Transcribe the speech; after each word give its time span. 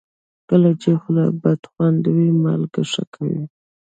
کله 0.49 0.69
چې 0.81 0.89
خوله 1.01 1.25
بدخوند 1.41 2.03
وي، 2.15 2.27
مالګه 2.43 2.83
ښه 2.91 3.03
کوي. 3.13 3.41